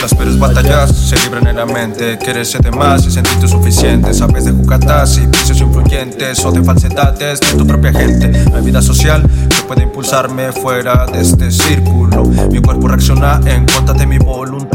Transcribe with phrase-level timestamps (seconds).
[0.00, 2.18] Las peores batallas se libran en la mente.
[2.18, 4.12] Quieres ser de más y sentirte suficiente.
[4.14, 8.32] Sabes de jugatas y vicios influyentes o de falsedades de tu propia gente.
[8.50, 12.24] La vida social que puede impulsarme fuera de este círculo.
[12.24, 14.65] Mi cuerpo reacciona en contra de mi voluntad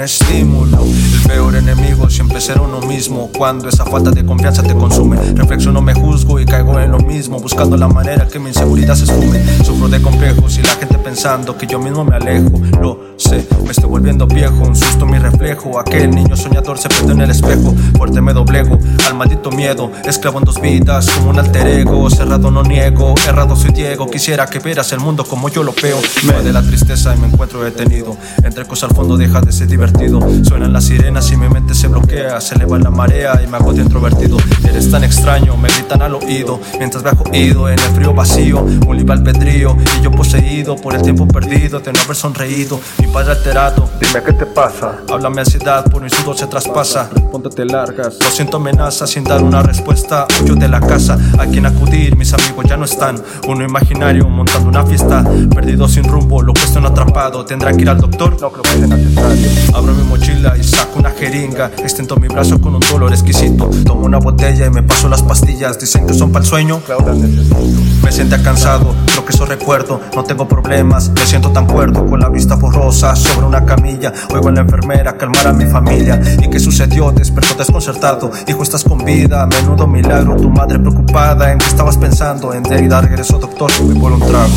[0.00, 0.82] estímulo.
[0.82, 3.30] El peor enemigo siempre será uno mismo.
[3.36, 7.40] Cuando esa falta de confianza te consume, reflexiono, me juzgo y caigo en lo mismo.
[7.40, 9.40] Buscando la manera que mi inseguridad se esfume.
[9.64, 12.50] Sufro de complejos y la gente pensando que yo mismo me alejo.
[12.80, 14.62] Lo sé, me estoy volviendo viejo.
[14.64, 15.78] Un susto mi reflejo.
[15.78, 17.74] Aquel niño soñador se prende en el espejo.
[17.96, 19.90] Fuerte me doblego al maldito miedo.
[20.04, 22.08] Esclavo en dos vidas como un alter ego.
[22.10, 24.10] Cerrado no niego, errado soy Diego.
[24.10, 25.98] Quisiera que vieras el mundo como yo lo veo.
[26.26, 28.16] Me de la tristeza y me encuentro detenido.
[28.42, 29.89] Entre cosas al fondo deja de ser divertido.
[30.42, 32.40] Suenan las sirenas y mi mente se bloquea.
[32.40, 34.36] Se eleva la marea y me hago introvertido.
[34.68, 36.60] Eres tan extraño, me gritan al oído.
[36.78, 38.60] Mientras viajo ido en el frío vacío.
[38.86, 42.80] Un libre albedrío y yo poseído por el tiempo perdido de no haber sonreído.
[42.98, 45.00] Mi padre alterado, dime qué te pasa.
[45.10, 47.08] Háblame ansiedad, por mi sudor se traspasa.
[47.30, 48.16] Póntate largas.
[48.20, 50.26] Lo siento amenaza sin dar una respuesta.
[50.42, 53.20] Huyo de la casa, a quien acudir, mis amigos ya no están.
[53.46, 55.24] Uno imaginario montando una fiesta.
[55.54, 57.44] Perdido sin rumbo, lo cuestiono atrapado.
[57.44, 58.40] ¿Tendrá que ir al doctor?
[58.40, 59.48] No creo que sea necesario.
[59.80, 61.70] Abro mi mochila y saco una jeringa.
[61.78, 63.70] Extendo mi brazo con un dolor exquisito.
[63.86, 65.80] Tomo una botella y me paso las pastillas.
[65.80, 66.82] Dicen que son para el sueño.
[68.04, 69.98] Me siento cansado, creo que eso recuerdo.
[70.14, 72.04] No tengo problemas, me siento tan cuerdo.
[72.04, 74.12] Con la vista borrosa sobre una camilla.
[74.34, 76.20] Oigo a la enfermera calmar a mi familia.
[76.42, 77.10] ¿Y qué sucedió?
[77.10, 78.30] Despertó desconcertado.
[78.48, 79.46] Hijo, estás con vida.
[79.46, 80.36] Menudo milagro.
[80.36, 81.52] Tu madre preocupada.
[81.52, 82.52] ¿En qué estabas pensando?
[82.52, 83.70] En Derrida regresó, doctor.
[83.82, 84.52] Me por un trago.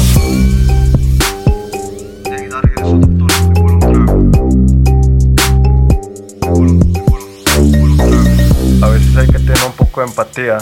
[9.23, 10.57] Hay que tener un poco de empatía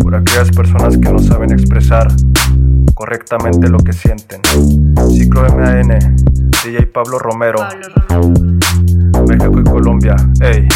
[0.00, 2.08] por aquellas personas que no saben expresar
[2.94, 4.40] correctamente lo que sienten.
[5.10, 6.16] Ciclo MAN,
[6.64, 9.26] DJ Pablo Romero, Pablo Romero.
[9.28, 10.16] México y Colombia.
[10.40, 10.66] Ey.